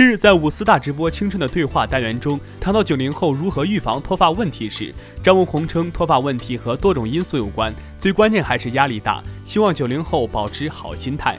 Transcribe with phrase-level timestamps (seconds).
[0.00, 11.36] 近日，在五四大直播《青春的对话》单元中，谈到九零后如何预防脱发问题时，张文宏称脱发问题和多种因素有关，最关键还是压力大，希望九零后保持好心态。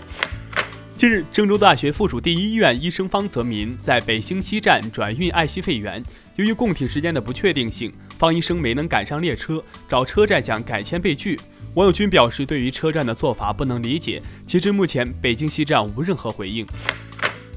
[0.96, 6.04] 近日，郑州大学附属第一医院医生方泽民在北京西站转运爱惜肺源，
[6.36, 11.40] 由于供体时间的不确定性，方医生没能赶上列车，找车站讲改签被拒。
[11.74, 14.22] 网友均表示对于车站的做法不能理解。
[14.46, 16.64] 截至目前，北京西站无任何回应。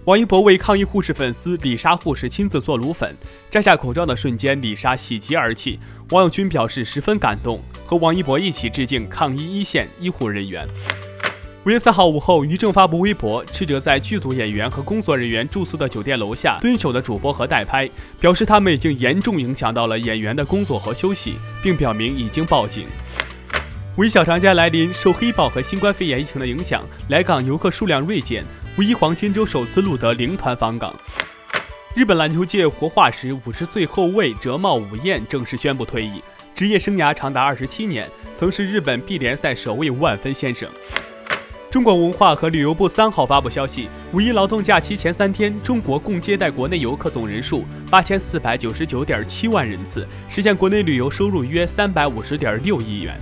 [0.07, 3.17] 王一博为抗疫护士粉丝李莎护士亲自做卤粉，
[3.49, 5.81] 摘下口罩的瞬间，李莎喜极而泣。
[6.11, 10.69] 网友均表示十分感动，和王一博一起致敬抗疫一线医护人员。
[11.65, 17.89] 五月四号午后，于正发布微博，斥责在剧组演员和工作人员住宿的酒店楼下蹲守的主播和代拍，
[18.21, 22.85] 表示他们已经严重影响到了演员的工作和休息，并表明已经报警。
[23.97, 28.45] 五一小长假来临，受黑豹和新冠肺炎疫情的影响，来港游客数量锐减。
[28.77, 30.93] 五一黄金周首次录得零团访港。
[31.95, 36.21] 日本篮球界活化石五十岁后卫折茂武彦正式宣布退役，
[36.57, 40.69] 职业生涯长达二十七年，曾是日本 B 联赛首位万分先生。
[41.71, 53.17] 中国文化和旅游部三号发布消息，五一劳动假期前三天，中国共接待国内游客总人数八千四百九十九点七万人次，实现国内旅游收入约三百五十点六亿元。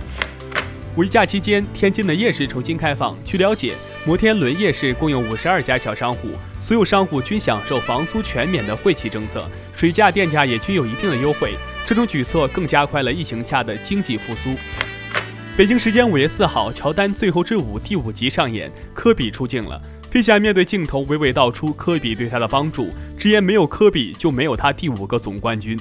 [0.95, 3.15] 五一假期间，天津的夜市重新开放。
[3.23, 3.73] 据了解，
[4.05, 11.53] 摩天轮夜市共有五十二家小商户，所有商户均享受房租全免的惠企政策，水价电价也均有一定的优惠。
[11.87, 14.49] 这种举措更加快了疫情下的经济复苏。
[15.55, 19.81] 北京时间五月四号，《乔丹最后之舞》第五集上演，科比出镜了。
[20.11, 25.79] 飞侠面对镜头娓娓道出科比对他的帮助，直言没有科比就没有他第五个总冠军。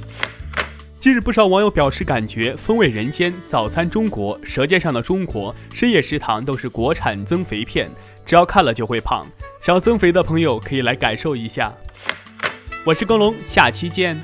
[1.03, 7.91] 近日，不少网友表示，感觉《风味人间》《早餐中国》《舌尖上的中国》《深夜食堂》都是国产增肥片，
[8.25, 9.27] 只要看了就会胖。
[9.61, 11.75] 想增肥的朋友可以来感受一下。
[12.84, 14.17] 我是耕龙，下期见。